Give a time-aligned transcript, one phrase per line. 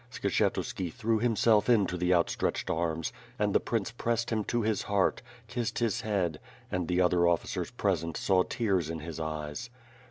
[0.11, 4.81] Skshetuski threw himself into the out stretched arms and the prince pressed him to his
[4.81, 6.39] heart, kissed his head—
[6.71, 9.69] and the other officers present saw tears in his eyes.